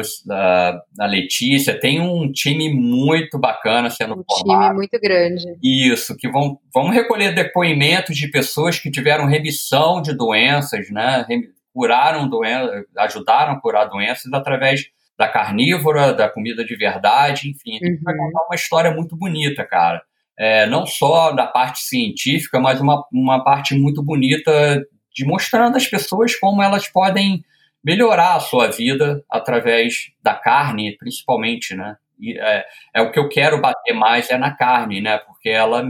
[1.00, 4.60] a Letícia, tem um time muito bacana sendo um formado.
[4.60, 5.44] Um time muito grande.
[5.64, 11.24] Isso, que vão, vamos recolher depoimentos de pessoas que tiveram remissão de doenças, né?
[11.72, 14.86] Curaram doenças, ajudaram a curar doenças através
[15.20, 17.78] da carnívora, da comida de verdade, enfim.
[17.80, 18.04] A gente uhum.
[18.04, 20.02] vai contar uma história muito bonita, cara.
[20.36, 24.84] É, não só da parte científica, mas uma, uma parte muito bonita
[25.20, 27.44] de mostrando às pessoas como elas podem
[27.84, 31.98] melhorar a sua vida através da carne, principalmente, né?
[32.18, 35.18] E é, é o que eu quero bater mais é na carne, né?
[35.18, 35.84] Porque ela,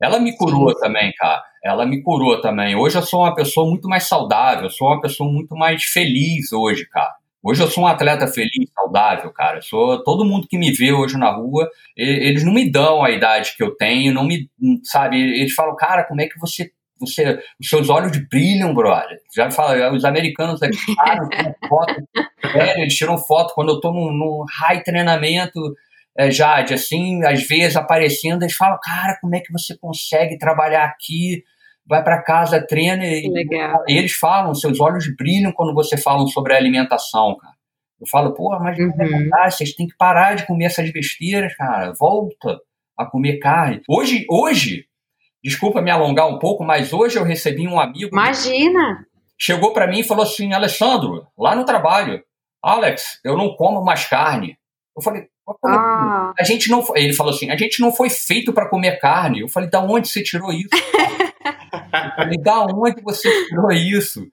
[0.00, 0.80] ela me curou Sim.
[0.80, 1.42] também, cara.
[1.64, 2.76] Ela me curou também.
[2.76, 6.52] Hoje eu sou uma pessoa muito mais saudável, eu sou uma pessoa muito mais feliz
[6.52, 7.14] hoje, cara.
[7.42, 9.58] Hoje eu sou um atleta feliz, saudável, cara.
[9.58, 13.10] Eu sou todo mundo que me vê hoje na rua, eles não me dão a
[13.10, 14.48] idade que eu tenho, não me,
[14.84, 15.16] sabe?
[15.16, 19.18] Eles falam, cara, como é que você você, os seus olhos brilham, brother.
[19.34, 21.28] Já fala, os americanos aqui, cara,
[21.68, 21.94] foto,
[22.78, 25.58] eles tiram foto quando eu tô num, num high treinamento,
[26.16, 30.84] é, Jade, assim, às vezes aparecendo, eles falam, cara, como é que você consegue trabalhar
[30.84, 31.42] aqui?
[31.86, 33.26] Vai para casa, treina e,
[33.88, 37.54] e, eles falam, seus olhos brilham quando você fala sobre a alimentação, cara.
[38.00, 39.30] Eu falo, pô, mas uhum.
[39.44, 41.92] é vocês têm que parar de comer essas besteiras, cara.
[41.98, 42.58] Volta
[42.96, 43.82] a comer carne.
[43.88, 44.86] Hoje, hoje
[45.42, 48.10] Desculpa me alongar um pouco, mas hoje eu recebi um amigo.
[48.12, 49.06] Imagina!
[49.38, 52.22] Chegou para mim e falou assim: Alessandro, lá no trabalho,
[52.62, 54.58] Alex, eu não como mais carne.
[54.94, 55.28] Eu falei,
[55.66, 56.32] ah.
[56.38, 56.84] a gente não.
[56.94, 59.40] Ele falou assim: a gente não foi feito para comer carne.
[59.40, 60.68] Eu falei, da onde você tirou isso?
[60.72, 64.26] eu falei, da onde você tirou isso?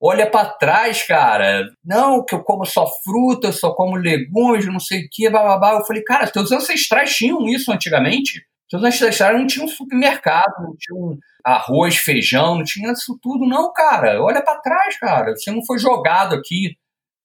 [0.00, 1.64] Olha para trás, cara.
[1.84, 5.72] Não, que eu como só fruta, só como legumes, não sei o que, bababá.
[5.74, 8.42] Eu falei, cara, teus ancestrais tinham isso antigamente.
[8.70, 13.72] Seus ancestrais não tinham um supermercado, não tinham arroz, feijão, não tinha isso tudo, não,
[13.72, 14.22] cara.
[14.22, 15.34] Olha para trás, cara.
[15.34, 16.76] Você não foi jogado aqui.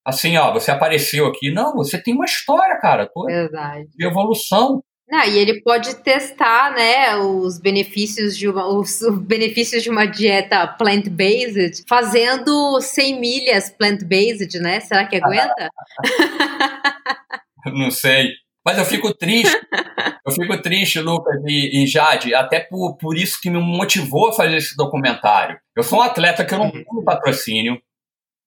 [0.05, 1.51] Assim, ó, você apareceu aqui.
[1.51, 3.09] Não, você tem uma história, cara.
[3.27, 3.89] Verdade.
[3.95, 4.81] De evolução.
[5.09, 10.65] Não, e ele pode testar, né, os benefícios de uma, os benefícios de uma dieta
[10.65, 14.79] plant-based, fazendo 100 milhas plant-based, né?
[14.79, 15.69] Será que aguenta?
[17.65, 18.31] Não sei.
[18.65, 19.53] Mas eu fico triste,
[20.25, 24.33] eu fico triste, Lucas e, e, Jade, até por, por isso que me motivou a
[24.33, 25.59] fazer esse documentário.
[25.75, 27.77] Eu sou um atleta que eu não tenho patrocínio,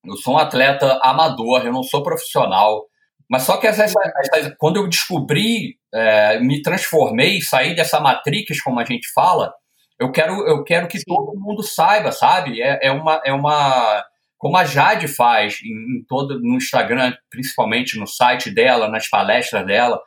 [0.03, 2.85] eu sou um atleta amador, eu não sou profissional.
[3.29, 8.79] Mas só que essa, essa, quando eu descobri, é, me transformei, saí dessa matrix, como
[8.79, 9.53] a gente fala,
[9.99, 12.61] eu quero, eu quero que todo mundo saiba, sabe?
[12.61, 14.03] É, é, uma, é uma
[14.37, 19.65] como a Jade faz em, em, todo no Instagram, principalmente no site dela, nas palestras
[19.65, 19.99] dela,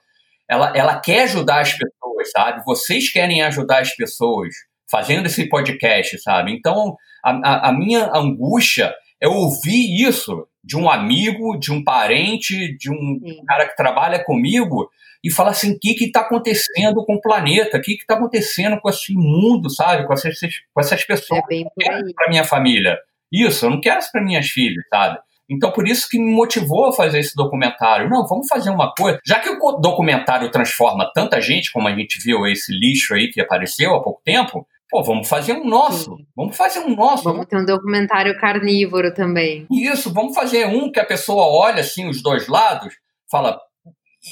[0.51, 2.65] ela, ela quer ajudar as pessoas, sabe?
[2.67, 4.49] Vocês querem ajudar as pessoas
[4.91, 6.53] fazendo esse podcast, sabe?
[6.53, 12.91] Então, a, a, minha angústia é ouvir isso de um amigo, de um parente, de
[12.91, 13.45] um Sim.
[13.47, 14.91] cara que trabalha comigo
[15.23, 17.79] e falar assim, o que está acontecendo com o planeta?
[17.79, 20.05] O que está acontecendo com esse mundo, sabe?
[20.05, 20.37] Com essas,
[20.75, 21.43] com essas pessoas.
[21.49, 22.99] É para minha família.
[23.33, 25.21] Isso, eu não quero isso para minhas filhas, sabe?
[25.51, 28.09] Então, por isso que me motivou a fazer esse documentário.
[28.09, 29.19] Não, vamos fazer uma coisa.
[29.27, 33.41] Já que o documentário transforma tanta gente, como a gente viu esse lixo aí que
[33.41, 36.17] apareceu há pouco tempo, pô, vamos fazer um nosso.
[36.17, 36.27] Sim.
[36.37, 37.25] Vamos fazer um nosso.
[37.25, 39.67] Vamos ter um documentário carnívoro também.
[39.71, 42.95] Isso, vamos fazer um que a pessoa olha assim os dois lados,
[43.31, 43.59] fala.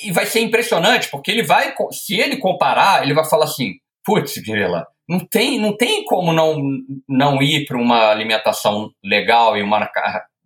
[0.04, 1.74] E vai ser impressionante, porque ele vai.
[1.90, 3.72] Se ele comparar, ele vai falar assim:
[4.04, 6.60] putz, Guerreira, não tem, não tem como não,
[7.08, 9.90] não ir para uma alimentação legal e uma.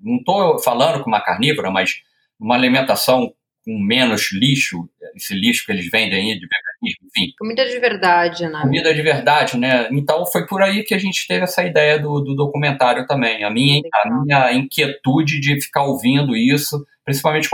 [0.03, 2.03] Não estou falando com uma carnívora, mas
[2.39, 3.33] uma alimentação
[3.65, 7.33] com menos lixo, esse lixo que eles vendem aí de veganismo, enfim.
[7.39, 8.61] Comida de verdade, né?
[8.63, 9.89] Comida de verdade, né?
[9.93, 13.45] Então foi por aí que a gente teve essa ideia do, do documentário também.
[13.45, 17.49] A minha, a minha inquietude de ficar ouvindo isso principalmente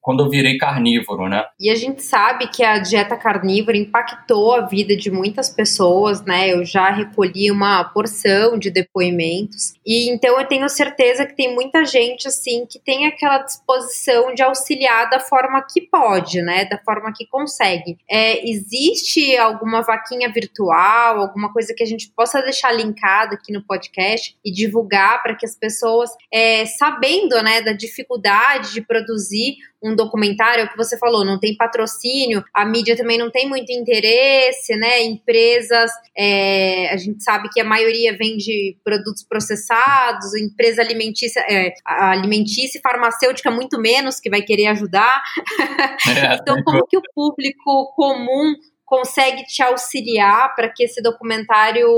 [0.00, 1.44] quando eu virei carnívoro, né?
[1.58, 6.52] E a gente sabe que a dieta carnívora impactou a vida de muitas pessoas, né?
[6.52, 11.84] Eu já recolhi uma porção de depoimentos e então eu tenho certeza que tem muita
[11.84, 16.64] gente assim que tem aquela disposição de auxiliar da forma que pode, né?
[16.64, 17.98] Da forma que consegue.
[18.08, 19.01] É, existe
[19.36, 24.52] alguma vaquinha virtual, alguma coisa que a gente possa deixar linkado aqui no podcast e
[24.52, 30.64] divulgar para que as pessoas, é, sabendo né, da dificuldade de produzir um documentário, é
[30.64, 35.02] o que você falou, não tem patrocínio, a mídia também não tem muito interesse, né?
[35.02, 42.78] Empresas, é, a gente sabe que a maioria vende produtos processados, empresa alimentícia, é, alimentícia
[42.78, 45.22] e farmacêutica muito menos, que vai querer ajudar.
[46.12, 48.54] É, então, como que o público comum
[48.92, 51.88] consegue te auxiliar para que esse documentário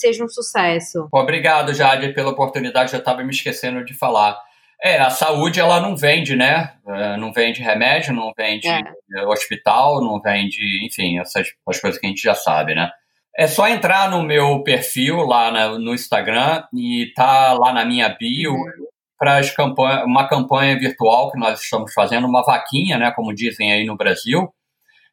[0.00, 1.06] seja um sucesso?
[1.12, 2.92] Obrigado, Jade, pela oportunidade.
[2.92, 4.36] Eu estava me esquecendo de falar.
[4.82, 6.72] É, a saúde ela não vende, né?
[6.88, 9.26] É, não vende remédio, não vende é.
[9.26, 12.90] hospital, não vende, enfim, essas, essas coisas que a gente já sabe, né?
[13.38, 18.08] É só entrar no meu perfil lá na, no Instagram e tá lá na minha
[18.08, 18.86] bio uhum.
[19.16, 23.12] para campanha, uma campanha virtual que nós estamos fazendo, uma vaquinha, né?
[23.14, 24.52] Como dizem aí no Brasil.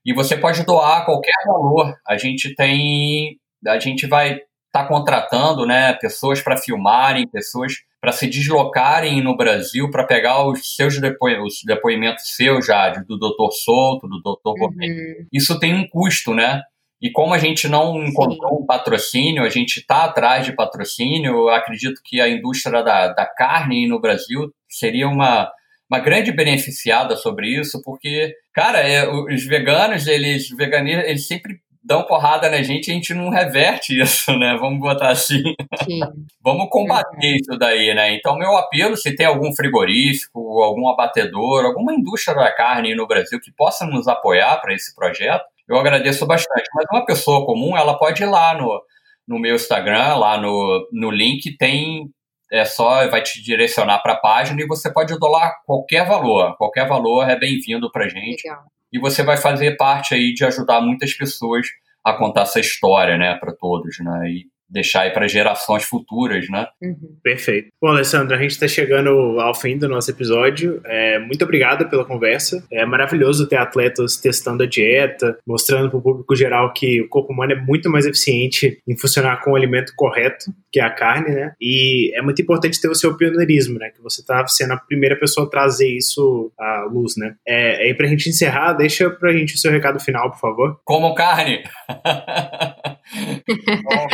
[0.08, 1.94] E você pode doar qualquer valor.
[2.08, 3.38] A gente tem,
[3.68, 5.92] a gente vai estar tá contratando, né?
[5.96, 11.62] Pessoas para filmarem, pessoas para se deslocarem no Brasil para pegar os seus depo os
[11.66, 15.26] depoimentos seus já, do doutor Souto, do doutor uhum.
[15.34, 16.62] Isso tem um custo, né?
[17.02, 18.64] E como a gente não encontrou Sim.
[18.64, 23.26] um patrocínio, a gente está atrás de patrocínio, eu acredito que a indústria da, da
[23.26, 25.52] carne no Brasil seria uma,
[25.90, 32.04] uma grande beneficiada sobre isso, porque, cara, é, os veganos, eles, veganismo, eles sempre dão
[32.04, 34.58] porrada na gente e a gente não reverte isso, né?
[34.60, 35.42] Vamos botar assim.
[35.84, 36.02] Sim.
[36.44, 37.36] Vamos combater uhum.
[37.36, 38.14] isso daí, né?
[38.14, 43.40] Então, meu apelo, se tem algum frigorífico, algum abatedor, alguma indústria da carne no Brasil
[43.40, 46.68] que possa nos apoiar para esse projeto, eu agradeço bastante.
[46.76, 48.82] Mas uma pessoa comum, ela pode ir lá no,
[49.28, 52.10] no meu Instagram, lá no, no link, tem.
[52.52, 56.56] É só, vai te direcionar para a página e você pode doar qualquer valor.
[56.58, 58.48] Qualquer valor é bem-vindo para gente.
[58.48, 61.68] Legal e você vai fazer parte aí de ajudar muitas pessoas
[62.04, 64.30] a contar essa história, né, para todos, né?
[64.30, 66.68] E deixar aí para gerações futuras, né?
[66.82, 67.18] Uhum.
[67.24, 67.70] Perfeito.
[67.82, 70.82] Bom, Alessandro, a gente está chegando ao fim do nosso episódio.
[70.86, 72.66] É, muito obrigado pela conversa.
[72.72, 77.34] É maravilhoso ter atletas testando a dieta, mostrando para o público geral que o corpo
[77.34, 81.34] humano é muito mais eficiente em funcionar com o alimento correto, que é a carne,
[81.34, 81.54] né?
[81.62, 83.90] E é muito importante ter o seu pioneirismo, né?
[83.90, 87.36] Que você está sendo a primeira pessoa a trazer isso à luz, né?
[87.48, 90.40] É, e para a gente encerrar, deixa para a gente o seu recado final, por
[90.40, 90.80] favor.
[90.84, 91.64] Como carne!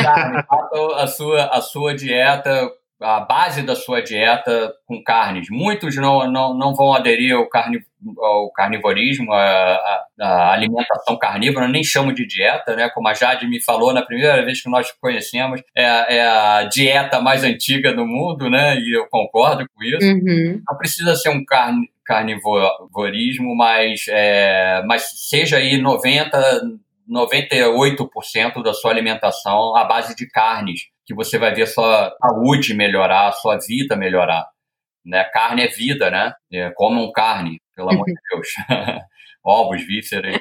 [0.01, 0.43] Carne
[0.95, 2.69] a sua, a sua dieta,
[3.01, 5.47] a base da sua dieta com carnes.
[5.49, 7.79] Muitos não, não, não vão aderir ao, carni,
[8.17, 12.89] ao carnivorismo, à, à alimentação carnívora, nem chamo de dieta, né?
[12.89, 17.19] Como a Jade me falou na primeira vez que nós conhecemos, é, é a dieta
[17.19, 18.77] mais antiga do mundo, né?
[18.77, 20.07] E eu concordo com isso.
[20.07, 20.61] Uhum.
[20.67, 26.61] Não precisa ser um carne, carnivorismo, mas, é, mas seja aí 90,
[27.09, 33.31] 98% da sua alimentação à base de carnes, que você vai ver sua saúde melhorar,
[33.33, 34.45] sua vida melhorar.
[35.05, 35.23] Né?
[35.25, 36.33] Carne é vida, né?
[36.51, 38.47] É, comam carne, pelo amor de Deus.
[39.45, 40.39] Ovos, vísceras.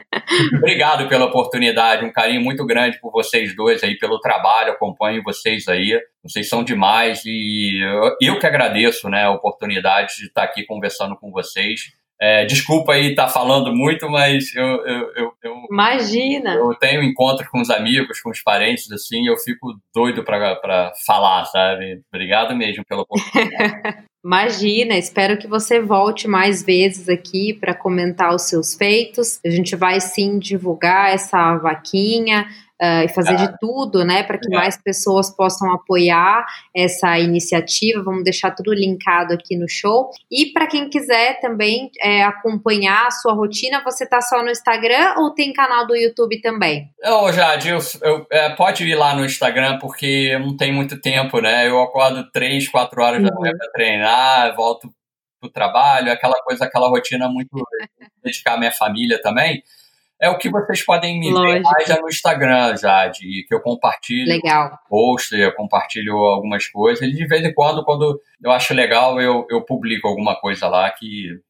[0.55, 5.67] Obrigado pela oportunidade, um carinho muito grande por vocês dois aí, pelo trabalho, acompanho vocês
[5.67, 6.01] aí.
[6.23, 11.17] Vocês são demais e eu, eu que agradeço né, a oportunidade de estar aqui conversando
[11.17, 11.81] com vocês.
[12.25, 16.55] É, desculpa aí estar tá falando muito, mas eu, eu, eu, eu, Imagina!
[16.55, 21.45] Eu tenho encontro com os amigos, com os parentes, assim, eu fico doido para falar,
[21.47, 22.01] sabe?
[22.15, 24.05] Obrigado mesmo pela oportunidade.
[24.25, 29.41] Imagina, espero que você volte mais vezes aqui para comentar os seus feitos.
[29.45, 32.47] A gente vai sim divulgar essa vaquinha
[32.83, 38.03] uh, e fazer de tudo, né, para que mais pessoas possam apoiar essa iniciativa.
[38.03, 40.11] Vamos deixar tudo linkado aqui no show.
[40.31, 45.15] E para quem quiser também é, acompanhar a sua rotina, você tá só no Instagram
[45.19, 46.91] ou tem canal do YouTube também?
[47.05, 51.41] Ô, Jade, eu, eu, é, pode ir lá no Instagram porque não tem muito tempo,
[51.41, 51.69] né?
[51.69, 53.27] Eu acordo três, quatro horas uhum.
[53.27, 54.93] da manhã para treinar, volto
[55.41, 57.51] pro trabalho, aquela coisa, aquela rotina muito
[58.25, 59.63] dedicar à minha família também
[60.23, 61.53] é o que vocês podem me Lógico.
[61.53, 64.79] ver mais já no Instagram, já, de que eu compartilho legal.
[64.89, 67.03] post, eu compartilho algumas coisas.
[67.03, 70.89] E de vez em quando, quando eu acho legal, eu, eu publico alguma coisa lá
[70.93, 71.41] que.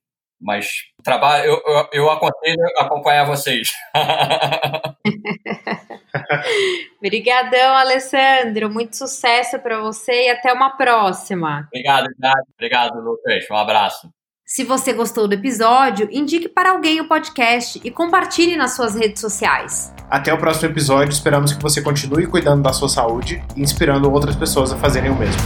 [0.41, 0.67] Mas
[1.05, 3.71] trabalho, eu, eu, eu aconselho acompanhar vocês.
[6.99, 8.71] Obrigadão, Alessandro.
[8.71, 11.69] Muito sucesso para você e até uma próxima.
[11.69, 13.49] Obrigado, obrigado, obrigado, Lucas.
[13.51, 14.22] Um abraço.
[14.55, 19.19] Se você gostou do episódio, indique para alguém o podcast e compartilhe nas suas redes
[19.19, 19.91] sociais.
[20.11, 24.37] Até o próximo episódio, esperamos que você continue cuidando da sua saúde e inspirando outras
[24.37, 25.41] pessoas a fazerem o mesmo.